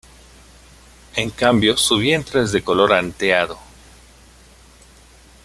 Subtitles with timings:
[1.15, 3.59] En cambio su vientre es de color anteado.